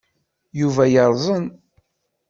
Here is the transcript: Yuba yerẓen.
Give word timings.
Yuba 0.59 0.83
yerẓen. 0.93 1.45